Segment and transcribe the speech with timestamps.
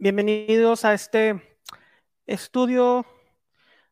[0.00, 1.58] Bienvenidos a este
[2.24, 3.04] estudio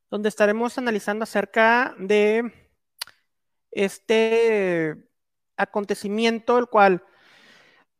[0.09, 2.53] donde estaremos analizando acerca de
[3.73, 4.95] este
[5.57, 7.03] acontecimiento, el cual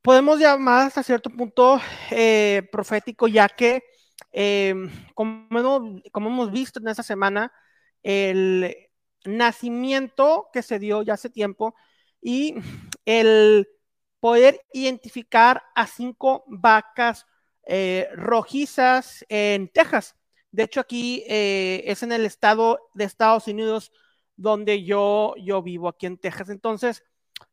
[0.03, 1.81] podemos llamar hasta cierto punto
[2.13, 3.83] eh, profético, ya que
[4.31, 4.73] eh,
[5.15, 7.53] como, como hemos visto en esta semana,
[8.05, 8.89] el
[9.25, 11.75] nacimiento que se dio ya hace tiempo
[12.21, 12.55] y
[13.05, 13.67] el
[14.21, 17.27] poder identificar a cinco vacas
[17.67, 20.15] eh, rojizas en Texas.
[20.53, 23.93] De hecho, aquí eh, es en el estado de Estados Unidos
[24.37, 26.49] donde yo, yo vivo, aquí en Texas.
[26.49, 27.03] Entonces,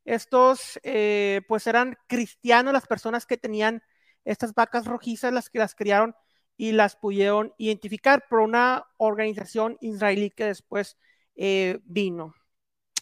[0.06, 3.82] estos eh, pues eran cristianos, las personas que tenían
[4.24, 6.16] estas vacas rojizas, las que las criaron
[6.58, 10.98] y las pudieron identificar por una organización israelí que después
[11.36, 12.36] vino.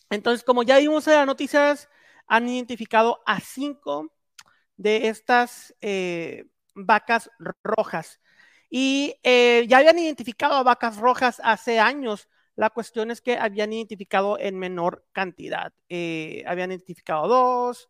[0.10, 1.90] Entonces, como ya vimos en las noticias,
[2.28, 4.14] han identificado a cinco
[4.78, 5.76] de estas
[6.86, 7.30] vacas
[7.64, 8.20] rojas.
[8.70, 12.30] Y eh, ya habían identificado a vacas rojas hace años.
[12.56, 15.74] La cuestión es que habían identificado en menor cantidad.
[15.90, 17.90] Eh, habían identificado dos,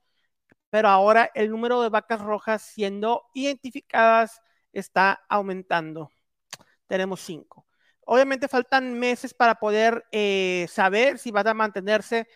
[0.69, 4.41] pero ahora el número de vacas rojas siendo identificadas
[4.73, 6.09] está aumentando.
[6.87, 7.67] Tenemos cinco.
[8.05, 12.27] Obviamente faltan meses para poder eh, saber si va a mantenerse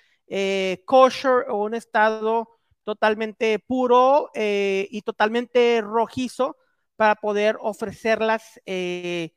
[0.86, 2.55] kosher o un estado
[2.86, 6.56] totalmente puro eh, y totalmente rojizo
[6.96, 9.34] para poder ofrecerlas eh,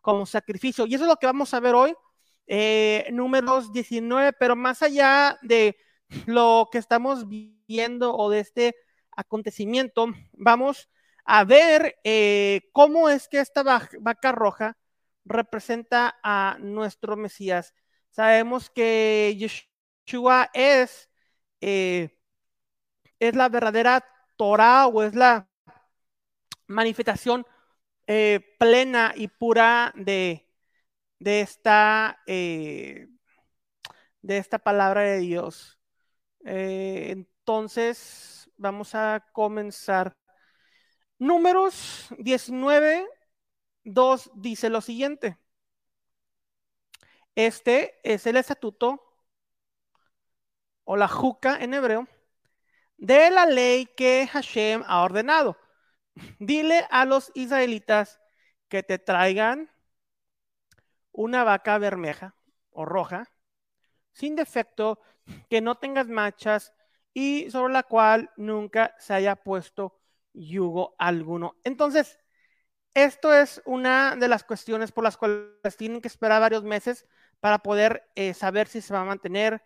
[0.00, 0.86] como sacrificio.
[0.86, 1.94] Y eso es lo que vamos a ver hoy,
[2.46, 5.76] eh, números 19, pero más allá de
[6.26, 8.76] lo que estamos viendo o de este
[9.16, 10.88] acontecimiento, vamos
[11.24, 11.96] a ver
[12.72, 14.76] cómo es que esta vaca roja
[15.24, 17.74] representa a nuestro Mesías.
[18.10, 21.08] Sabemos que Yeshua es
[23.20, 24.04] es la verdadera
[24.36, 25.48] Torah o es la
[26.66, 27.46] manifestación
[28.06, 30.48] eh, plena y pura de,
[31.18, 33.08] de esta, eh,
[34.22, 35.78] de esta palabra de Dios.
[36.44, 40.14] Eh, entonces, vamos a comenzar.
[41.18, 43.06] Números 19,
[43.84, 45.38] 2 dice lo siguiente.
[47.34, 49.02] Este es el estatuto
[50.84, 52.06] o la juca en hebreo
[53.00, 55.56] de la ley que Hashem ha ordenado.
[56.38, 58.20] Dile a los israelitas
[58.68, 59.70] que te traigan
[61.10, 62.34] una vaca bermeja
[62.70, 63.24] o roja,
[64.12, 65.00] sin defecto,
[65.48, 66.74] que no tengas manchas
[67.14, 69.98] y sobre la cual nunca se haya puesto
[70.34, 71.56] yugo alguno.
[71.64, 72.18] Entonces,
[72.94, 77.06] esto es una de las cuestiones por las cuales tienen que esperar varios meses
[77.40, 79.62] para poder eh, saber si se va a mantener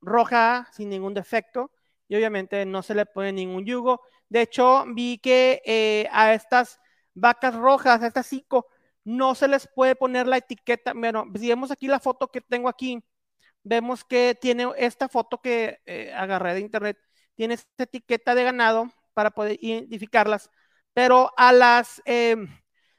[0.00, 1.70] roja sin ningún defecto
[2.08, 4.00] y obviamente no se le pone ningún yugo.
[4.28, 6.80] De hecho, vi que eh, a estas
[7.14, 8.66] vacas rojas, a estas cinco,
[9.04, 10.92] no se les puede poner la etiqueta.
[10.94, 13.02] Bueno, si vemos aquí la foto que tengo aquí,
[13.62, 16.98] vemos que tiene esta foto que eh, agarré de internet,
[17.34, 20.50] tiene esta etiqueta de ganado para poder identificarlas,
[20.94, 22.48] pero a las em,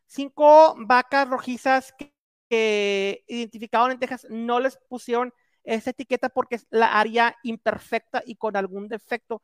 [0.05, 2.13] cinco vacas rojizas que,
[2.49, 5.33] que en Texas no les pusieron
[5.63, 9.41] esa etiqueta porque es la área imperfecta y con algún defecto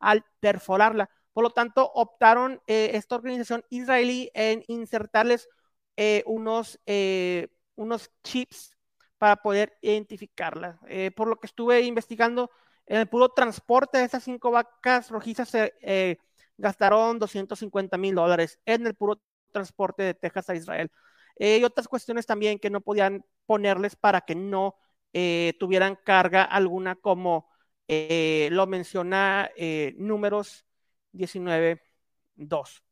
[0.00, 1.10] al perforarla.
[1.32, 5.48] Por lo tanto, optaron eh, esta organización israelí en insertarles
[5.96, 8.76] eh, unos, eh, unos chips
[9.18, 10.80] para poder identificarla.
[11.16, 12.50] por lo que estuve investigando,
[12.86, 16.18] en el puro transporte de esas cinco vacas rojizas se
[16.56, 19.20] gastaron 250 mil dólares en el puro
[19.52, 20.90] transporte de Texas a Israel.
[21.38, 24.76] y otras cuestiones también que no podían ponerles para que no
[25.20, 27.50] eh, tuvieran carga alguna como
[27.88, 30.64] eh, lo menciona eh, números
[31.12, 32.84] 19.2.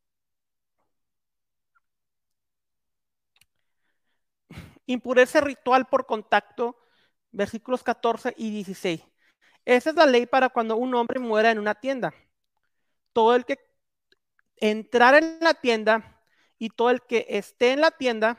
[4.87, 6.77] Impureza ritual por contacto,
[7.31, 9.03] versículos 14 y 16.
[9.65, 12.13] Esa es la ley para cuando un hombre muera en una tienda.
[13.13, 13.59] Todo el que
[14.57, 16.22] entrar en la tienda
[16.59, 18.39] y todo el que esté en la tienda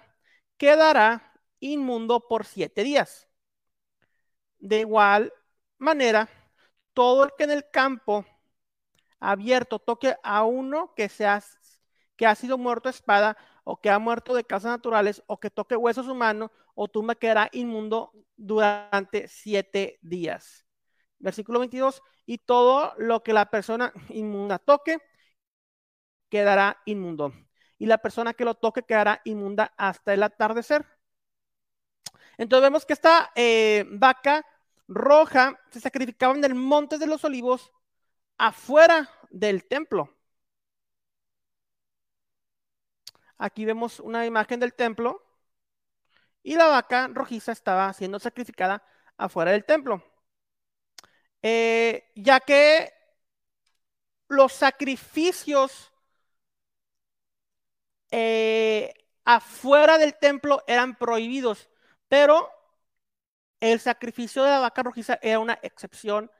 [0.57, 3.26] quedará inmundo por siete días.
[4.59, 5.33] De igual
[5.77, 6.30] manera,
[6.94, 8.25] todo el que en el campo
[9.19, 11.44] abierto toque a uno que, ha,
[12.15, 15.50] que ha sido muerto a espada o que ha muerto de causas naturales o que
[15.50, 20.65] toque huesos humanos o tumba quedará inmundo durante siete días.
[21.19, 25.00] Versículo 22, y todo lo que la persona inmunda toque
[26.30, 27.33] quedará inmundo.
[27.77, 30.86] Y la persona que lo toque quedará inmunda hasta el atardecer.
[32.38, 34.45] Entonces vemos que esta eh, vaca
[34.88, 37.72] roja se sacrificaba en el monte de los olivos
[38.38, 40.13] afuera del templo.
[43.38, 45.24] Aquí vemos una imagen del templo
[46.44, 48.83] y la vaca rojiza estaba siendo sacrificada
[49.18, 50.04] afuera del templo.
[51.42, 52.94] Eh, ya que
[54.28, 55.92] los sacrificios
[58.12, 58.94] eh,
[59.25, 61.69] afuera del templo eran prohibidos,
[62.07, 62.50] pero
[63.59, 66.31] el sacrificio de la vaca rojiza era una excepción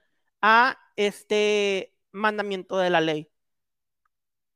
[0.42, 3.32] a este mandamiento de la ley.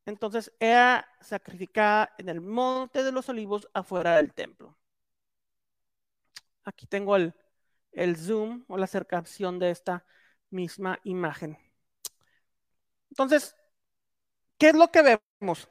[0.06, 4.78] Entonces era sacrificada en el monte de los olivos afuera del templo.
[6.63, 7.34] Aquí tengo el,
[8.18, 10.06] zoom o la acercación de esta
[10.50, 11.58] misma imagen.
[13.10, 13.56] Entonces,
[14.58, 15.69] ¿qué es lo que vemos?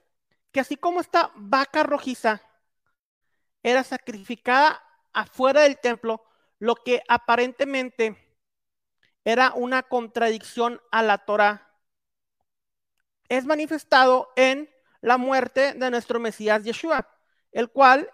[0.53, 2.43] Que así como esta vaca rojiza
[3.63, 6.25] era sacrificada afuera del templo,
[6.59, 8.17] lo que aparentemente
[9.25, 11.71] era una contradicción a la Torah,
[13.29, 14.69] es manifestado en
[15.01, 17.09] la muerte de nuestro Mesías Yeshua,
[17.53, 18.11] el cual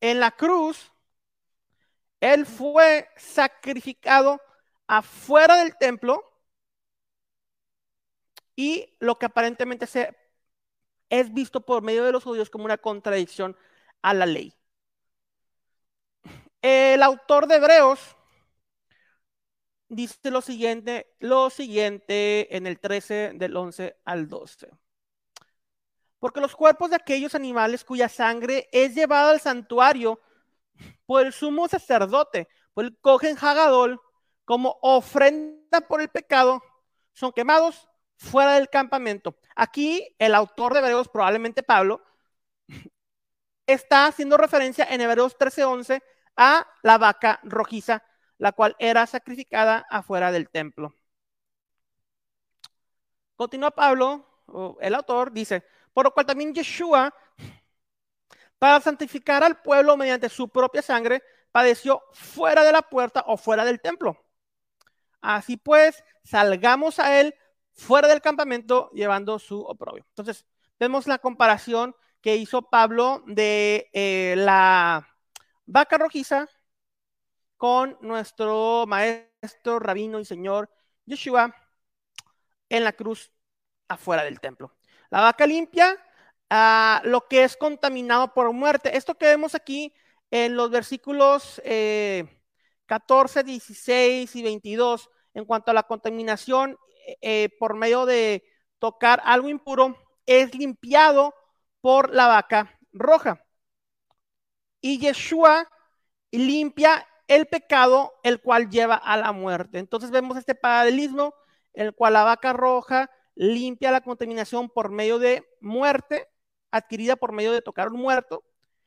[0.00, 0.92] en la cruz,
[2.20, 4.40] él fue sacrificado
[4.86, 6.24] afuera del templo
[8.56, 10.16] y lo que aparentemente se,
[11.10, 13.56] es visto por medio de los judíos como una contradicción
[14.02, 14.57] a la ley.
[16.70, 17.98] El autor de Hebreos
[19.88, 24.68] dice lo siguiente, lo siguiente en el 13 del 11 al 12.
[26.18, 30.20] Porque los cuerpos de aquellos animales cuya sangre es llevada al santuario
[31.06, 33.98] por el sumo sacerdote, por el cogen Hagadol,
[34.44, 36.62] como ofrenda por el pecado,
[37.14, 37.88] son quemados
[38.18, 39.38] fuera del campamento.
[39.56, 42.02] Aquí el autor de Hebreos, probablemente Pablo,
[43.66, 46.02] está haciendo referencia en Hebreos 13:11
[46.38, 48.02] a la vaca rojiza,
[48.38, 50.94] la cual era sacrificada afuera del templo.
[53.36, 54.24] Continúa Pablo,
[54.80, 57.12] el autor, dice, por lo cual también Yeshua,
[58.58, 63.64] para santificar al pueblo mediante su propia sangre, padeció fuera de la puerta o fuera
[63.64, 64.16] del templo.
[65.20, 67.34] Así pues, salgamos a él
[67.72, 70.04] fuera del campamento llevando su oprobio.
[70.10, 70.46] Entonces,
[70.78, 75.08] vemos la comparación que hizo Pablo de eh, la
[75.68, 76.48] vaca rojiza
[77.56, 80.70] con nuestro maestro, rabino y señor
[81.04, 81.54] Yeshua
[82.68, 83.30] en la cruz
[83.88, 84.74] afuera del templo.
[85.10, 85.96] La vaca limpia,
[86.50, 88.96] ah, lo que es contaminado por muerte.
[88.96, 89.92] Esto que vemos aquí
[90.30, 91.60] en los versículos
[92.86, 96.78] 14, eh, 16 y 22, en cuanto a la contaminación
[97.20, 98.44] eh, por medio de
[98.78, 101.34] tocar algo impuro, es limpiado
[101.80, 103.42] por la vaca roja
[104.80, 105.68] y Yeshua
[106.30, 109.78] limpia el pecado, el cual lleva a la muerte.
[109.78, 111.34] Entonces vemos este paralelismo,
[111.74, 116.28] el cual la vaca roja limpia la contaminación por medio de muerte,
[116.70, 118.44] adquirida por medio de tocar un muerto,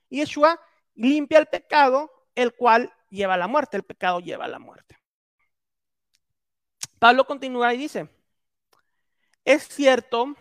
[0.09, 0.59] y Yeshua
[0.95, 3.77] limpia el pecado, el cual lleva a la muerte.
[3.77, 4.97] El pecado lleva a la muerte.
[6.99, 8.09] Pablo continúa y dice,
[9.45, 10.35] es cierto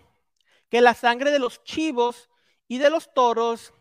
[0.68, 2.28] que la sangre de los chivos
[2.68, 3.72] y de los toros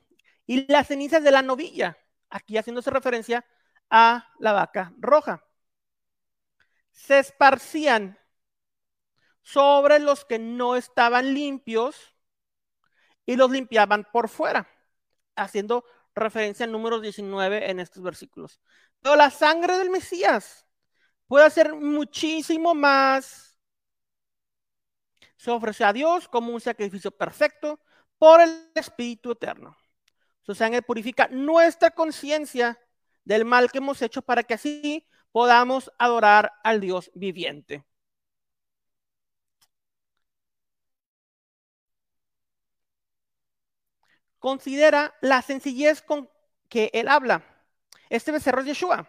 [0.49, 1.95] y las cenizas de la novilla,
[2.31, 3.45] aquí haciéndose referencia
[3.91, 5.45] a la vaca roja,
[6.91, 8.17] se esparcían
[9.43, 12.15] sobre los que no estaban limpios
[13.27, 14.67] y los limpiaban por fuera,
[15.35, 15.85] haciendo
[16.15, 18.59] referencia al número 19 en estos versículos.
[19.01, 20.65] Pero la sangre del Mesías
[21.27, 23.55] puede hacer muchísimo más.
[25.37, 27.79] Se ofrece a Dios como un sacrificio perfecto
[28.17, 29.77] por el Espíritu Eterno.
[30.49, 32.79] Su sangre purifica nuestra conciencia
[33.23, 37.85] del mal que hemos hecho para que así podamos adorar al Dios viviente.
[44.39, 46.27] Considera la sencillez con
[46.67, 47.43] que él habla.
[48.09, 49.07] Este becerro es Yeshua.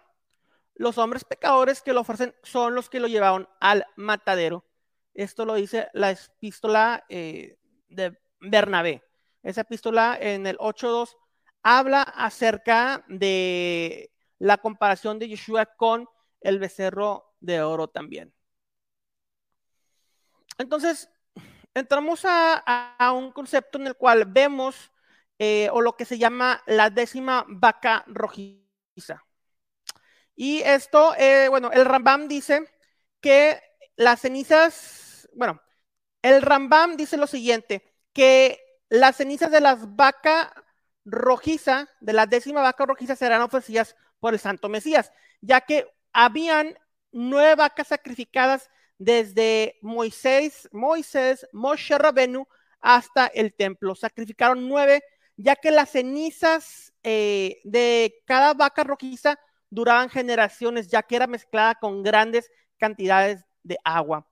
[0.74, 4.66] Los hombres pecadores que lo ofrecen son los que lo llevaron al matadero.
[5.14, 7.56] Esto lo dice la epístola eh,
[7.88, 9.02] de Bernabé.
[9.42, 11.16] Esa epístola en el 8.2
[11.62, 16.08] habla acerca de la comparación de Yeshua con
[16.40, 18.32] el becerro de oro también.
[20.58, 21.10] Entonces,
[21.74, 24.92] entramos a, un concepto en el cual vemos
[25.38, 29.24] eh, o lo que se llama la décima vaca rojiza.
[30.36, 32.66] Y esto, eh, bueno, el Rambam dice
[33.20, 33.60] que
[33.96, 35.60] las cenizas, bueno,
[36.22, 40.50] el Rambam dice lo siguiente, que las cenizas de las vacas
[41.04, 46.78] rojiza, de la décima vaca rojiza, serán ofrecidas por el Santo Mesías, ya que habían
[47.12, 52.46] nueve vacas sacrificadas desde Moisés, Moisés, Moshe Rabenu
[52.80, 53.94] hasta el templo.
[53.94, 55.02] Sacrificaron nueve
[55.42, 59.38] ya que las cenizas eh, de cada vaca rojiza
[59.70, 64.26] duraban generaciones, ya que era mezclada con grandes cantidades de agua.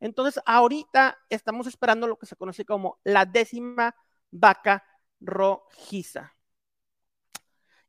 [0.00, 3.94] Entonces, ahorita estamos esperando lo que se conoce como la décima
[4.30, 4.82] vaca
[5.24, 6.34] rojiza.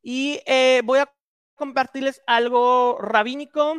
[0.01, 1.11] Y eh, voy a
[1.55, 3.77] compartirles algo rabínico.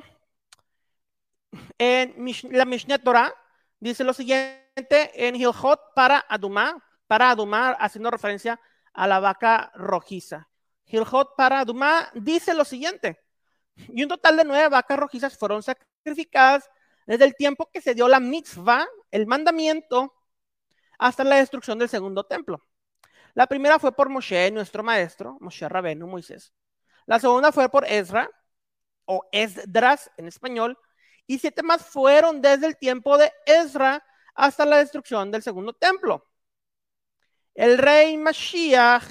[1.78, 2.14] En
[2.50, 3.34] la Mishneh Torah
[3.78, 4.66] dice lo siguiente
[5.14, 8.60] en Hilhot para Adumá, para Adumá, haciendo referencia
[8.92, 10.48] a la vaca rojiza.
[10.86, 13.22] Hilhot para Adumá dice lo siguiente:
[13.76, 16.68] y un total de nueve vacas rojizas fueron sacrificadas
[17.06, 20.12] desde el tiempo que se dio la mitzvah, el mandamiento,
[20.98, 22.65] hasta la destrucción del segundo templo.
[23.36, 26.54] La primera fue por Moshe, nuestro maestro, Moshe Rabenu, Moisés.
[27.04, 28.30] La segunda fue por Ezra,
[29.04, 30.78] o Esdras en español,
[31.26, 34.02] y siete más fueron desde el tiempo de Ezra
[34.34, 36.26] hasta la destrucción del segundo templo.
[37.54, 39.04] El rey Mashiach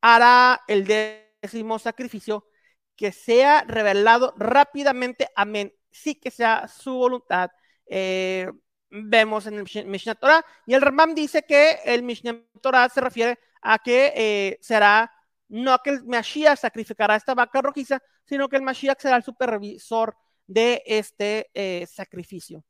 [0.00, 2.48] hará el décimo sacrificio
[2.96, 5.28] que sea revelado rápidamente.
[5.36, 5.72] Amén.
[5.92, 7.52] Sí que sea su voluntad.
[7.86, 8.50] Eh,
[8.90, 10.44] vemos en el Mishnah Torah.
[10.66, 15.12] Y el Rambam dice que el Mishnah Torah se refiere a que eh, será,
[15.48, 20.16] no que el Mashiach sacrificará esta vaca rojiza, sino que el Mashiach será el supervisor
[20.46, 22.64] de este eh, sacrificio.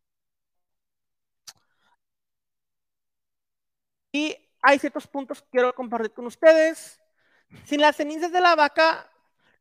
[4.13, 7.01] Y hay ciertos puntos que quiero compartir con ustedes.
[7.65, 9.11] Sin las cenizas de la vaca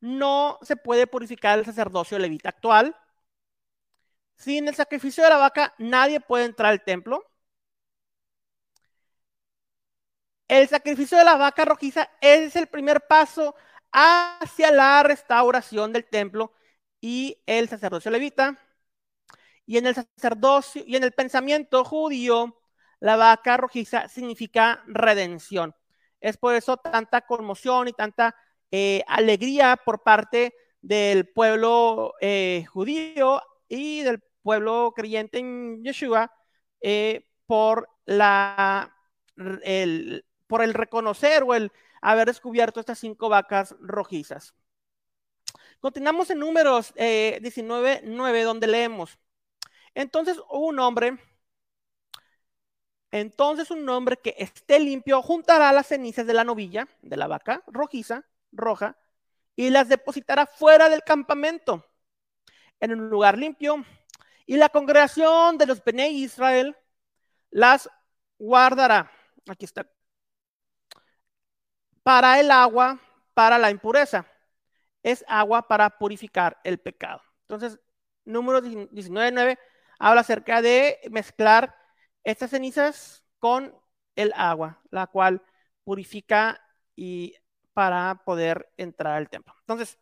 [0.02, 2.96] no se puede purificar el sacerdocio levita actual.
[4.38, 7.29] Sin el sacrificio de la vaca nadie puede entrar al templo.
[10.50, 13.56] El sacrificio de la vaca rojiza es el primer paso
[13.92, 16.54] hacia la restauración del templo
[17.00, 18.58] y el sacerdocio levita.
[19.68, 22.60] Y en el sacerdocio y en el pensamiento judío,
[23.00, 25.76] la vaca rojiza significa redención.
[26.20, 28.36] Es por eso tanta conmoción y tanta
[28.72, 36.32] eh, alegría por parte del pueblo eh, judío y del pueblo creyente en Yeshua
[36.82, 38.96] eh, por la
[39.64, 44.56] el, por el reconocer o el haber descubierto estas cinco vacas rojizas.
[45.80, 49.20] Continuamos en números 19, 9, donde leemos.
[49.94, 51.20] Entonces un hombre,
[53.12, 57.64] entonces un hombre que esté limpio juntará las cenizas de la novilla, de la vaca
[57.68, 58.98] rojiza, roja,
[59.56, 61.86] y las depositará fuera del campamento,
[62.80, 63.86] en un lugar limpio,
[64.48, 66.76] y la congregación de los Bene Israel
[67.52, 67.88] las
[68.40, 69.12] guardará.
[69.48, 69.88] Aquí está
[72.10, 73.00] para el agua,
[73.36, 74.26] para la impureza.
[75.04, 77.22] Es agua para purificar el pecado.
[77.42, 77.80] Entonces,
[78.26, 79.60] número 19.9
[80.00, 81.76] habla acerca de mezclar
[82.24, 83.76] estas cenizas con
[84.16, 85.44] el agua, la cual
[85.84, 86.60] purifica
[86.96, 87.36] y
[87.74, 89.54] para poder entrar al templo.
[89.60, 90.00] Entonces,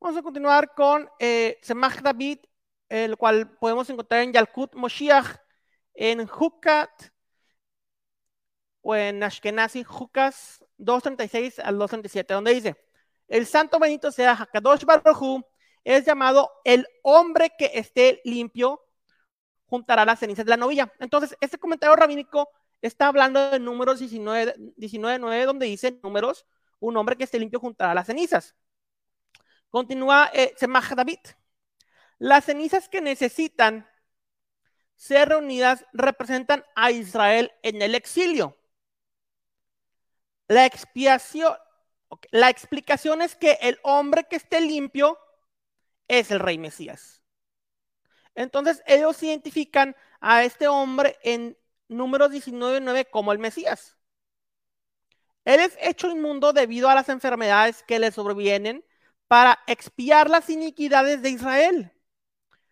[0.00, 2.40] vamos a continuar con eh, Semach David,
[2.88, 5.36] el cual podemos encontrar en Yalkut Moshiach,
[5.94, 6.90] en Hukat
[8.82, 12.76] o en Ashkenazi Hukas 2.36 al 2.37, donde dice,
[13.28, 15.44] el santo Benito sea Hakadosh Baruchu,
[15.84, 18.80] es llamado el hombre que esté limpio,
[19.66, 20.92] juntará las cenizas de la novilla.
[20.98, 22.48] Entonces, este comentario rabínico
[22.80, 26.46] está hablando de números 19, 19 donde dice números,
[26.80, 28.54] un hombre que esté limpio juntará las cenizas.
[29.70, 30.54] Continúa eh,
[30.96, 31.18] David.
[32.18, 33.88] Las cenizas que necesitan
[34.94, 38.56] ser reunidas representan a Israel en el exilio.
[40.48, 41.54] La expiación,
[42.30, 45.18] la explicación es que el hombre que esté limpio
[46.08, 47.22] es el rey Mesías.
[48.34, 51.56] Entonces ellos identifican a este hombre en
[51.88, 53.96] número 19.9 como el Mesías.
[55.44, 58.84] Él es hecho inmundo debido a las enfermedades que le sobrevienen
[59.28, 61.92] para expiar las iniquidades de Israel.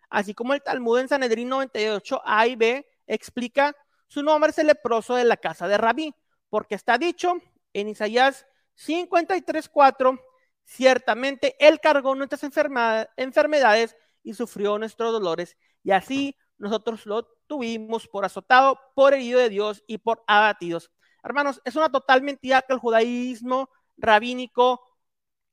[0.09, 3.75] Así como el Talmud en Sanedrín 98 A y B explica,
[4.07, 6.13] su nombre es el leproso de la casa de Rabí,
[6.49, 7.35] porque está dicho,
[7.73, 10.19] en Isaías 53:4,
[10.63, 18.25] ciertamente Él cargó nuestras enfermedades y sufrió nuestros dolores, y así nosotros lo tuvimos por
[18.25, 20.91] azotado, por herido de Dios y por abatidos.
[21.23, 24.81] Hermanos, es una total mentira que el judaísmo rabínico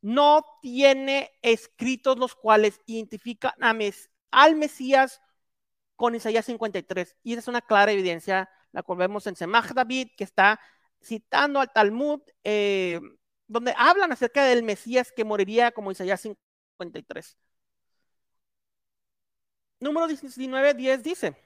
[0.00, 3.52] no tiene escritos los cuales identifican
[4.30, 5.20] al Mesías
[5.96, 7.16] con Isaías 53.
[7.22, 10.58] Y esa es una clara evidencia, la cual vemos en Semach David, que está
[11.02, 13.00] citando al Talmud, eh,
[13.46, 17.36] donde hablan acerca del Mesías que moriría como Isaías 53.
[19.80, 21.36] Número 19, 10 dice,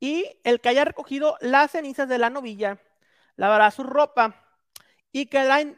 [0.00, 2.78] Y el que haya recogido las cenizas de la novilla,
[3.36, 4.34] lavará su ropa
[5.12, 5.74] y quedará,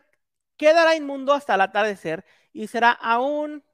[0.57, 3.65] quedará inmundo hasta el atardecer y será aún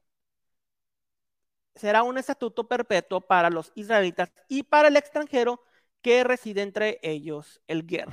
[1.74, 5.62] será un estatuto perpetuo para los israelitas y para el extranjero
[6.08, 8.08] que reside entre ellos, el guer.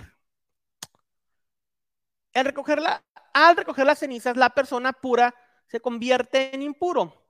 [2.34, 5.34] al recoger las cenizas, la persona pura
[5.68, 7.26] se convierte en impuro.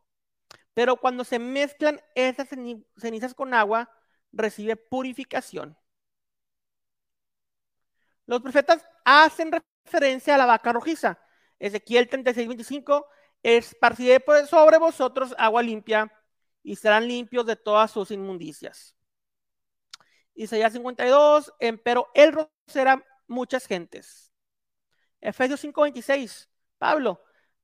[0.74, 2.48] Pero cuando se mezclan esas
[2.98, 3.92] cenizas con agua,
[4.32, 5.78] recibe purificación.
[8.26, 11.20] Los profetas hacen referencia a la vaca rojiza.
[11.60, 13.06] Ezequiel 36, 25,
[13.44, 14.20] esparciré
[14.50, 16.12] sobre vosotros agua limpia
[16.64, 18.95] y serán limpios de todas sus inmundicias.
[20.36, 24.32] Isaías 52, pero él rociará muchas gentes.
[25.22, 27.22] Efesios 5, 26, Pablo,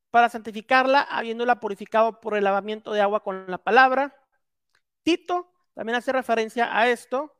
[0.10, 4.16] para santificarla, habiéndola purificado por el lavamiento de agua con la palabra.
[5.04, 7.38] Tito también hace referencia a esto.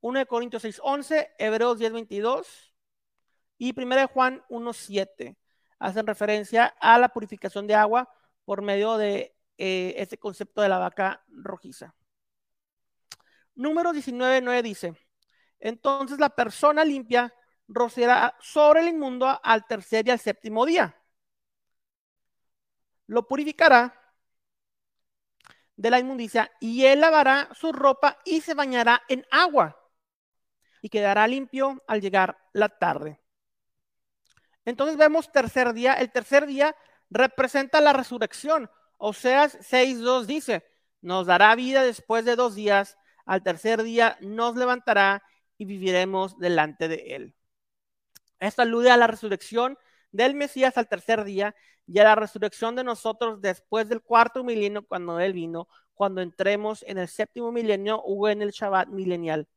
[0.00, 2.74] 1 de Corintios 6, 11, Hebreos 10, 22
[3.58, 5.36] y 1 de Juan 1, 7
[5.82, 8.08] hacen referencia a la purificación de agua
[8.44, 11.94] por medio de eh, este concepto de la vaca rojiza.
[13.54, 14.94] Número 19, 9 dice,
[15.60, 17.32] entonces la persona limpia
[17.68, 20.96] rociará sobre el inmundo al tercer y al séptimo día
[23.06, 23.94] lo purificará
[25.76, 29.78] de la inmundicia y él lavará su ropa y se bañará en agua
[30.80, 33.20] y quedará limpio al llegar la tarde.
[34.64, 35.94] Entonces vemos tercer día.
[35.94, 36.76] El tercer día
[37.10, 38.70] representa la resurrección.
[38.98, 40.64] O sea, 6.2 dice,
[41.00, 42.96] nos dará vida después de dos días.
[43.24, 45.22] Al tercer día nos levantará
[45.58, 47.34] y viviremos delante de él.
[48.40, 49.78] Esto alude a la resurrección
[50.10, 51.54] del Mesías al tercer día
[51.86, 56.84] y a la resurrección de nosotros después del cuarto milenio cuando Él vino, cuando entremos
[56.86, 59.48] en el séptimo milenio o en el Shabbat milenial.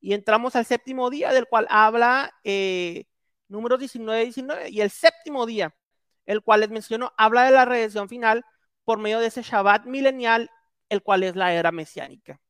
[0.00, 3.04] Y entramos al séptimo día del cual habla eh,
[3.48, 5.74] número 19 19 y el séptimo día,
[6.26, 8.44] el cual les menciono, habla de la redención final
[8.84, 10.50] por medio de ese Shabbat milenial,
[10.88, 12.40] el cual es la era mesiánica.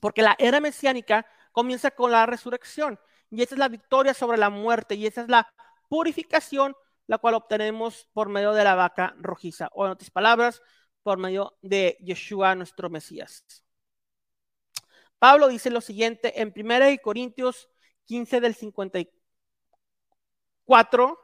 [0.00, 2.98] Porque la era mesiánica comienza con la resurrección
[3.30, 5.52] y esa es la victoria sobre la muerte y esa es la
[5.88, 10.62] purificación, la cual obtenemos por medio de la vaca rojiza, o en otras palabras,
[11.02, 13.44] por medio de Yeshua, nuestro Mesías.
[15.18, 17.68] Pablo dice lo siguiente en 1 Corintios
[18.04, 21.18] 15 del 54.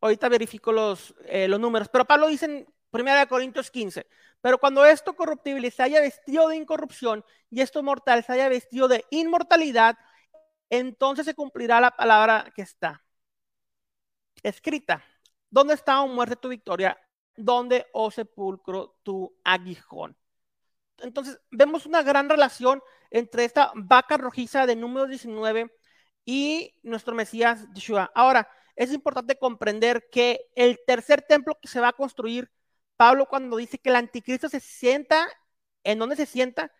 [0.00, 4.06] Ahorita verifico los, eh, los números, pero Pablo dice en 1 Corintios 15,
[4.40, 8.88] pero cuando esto corruptible se haya vestido de incorrupción y esto mortal se haya vestido
[8.88, 9.96] de inmortalidad,
[10.70, 13.02] entonces se cumplirá la palabra que está
[14.42, 15.04] escrita.
[15.50, 16.98] ¿Dónde está, o muerte, tu victoria?
[17.36, 20.16] ¿Dónde, oh sepulcro, tu aguijón?
[20.98, 25.72] Entonces, vemos una gran relación entre esta vaca rojiza de número 19
[26.24, 28.10] y nuestro Mesías Yeshua.
[28.14, 32.50] Ahora, es importante comprender que el tercer templo que se va a construir,
[32.98, 35.26] Pablo cuando dice que el anticristo se sienta,
[35.84, 36.70] ¿en dónde se sienta?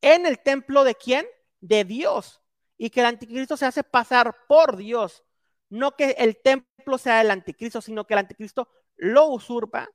[0.00, 1.26] En el templo de quién?
[1.60, 2.40] De Dios
[2.76, 5.24] y que el anticristo se hace pasar por Dios.
[5.68, 9.88] No que el templo sea el anticristo, sino que el anticristo lo usurpa,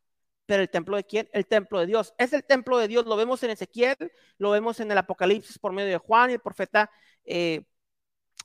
[0.45, 1.29] pero el templo de quién?
[1.31, 2.13] El templo de Dios.
[2.17, 5.73] Es el templo de Dios, lo vemos en Ezequiel, lo vemos en el Apocalipsis por
[5.73, 6.89] medio de Juan y el profeta
[7.25, 7.65] eh,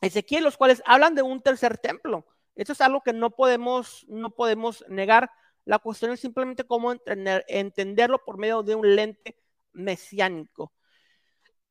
[0.01, 2.27] Ezequiel, los cuales hablan de un tercer templo.
[2.55, 5.31] Eso es algo que no podemos, no podemos negar.
[5.64, 9.38] La cuestión es simplemente cómo entenderlo por medio de un lente
[9.72, 10.72] mesiánico.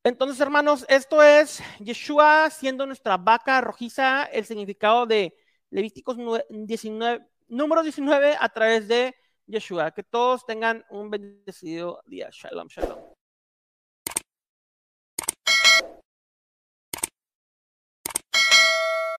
[0.02, 5.34] Entonces, hermanos, esto es Yeshua siendo nuestra vaca rojiza, el significado de
[5.70, 6.18] Levíticos
[6.50, 9.14] 19, número 19 a través de
[9.46, 9.92] Yeshua.
[9.92, 12.28] Que todos tengan un bendecido día.
[12.30, 13.13] Shalom, shalom.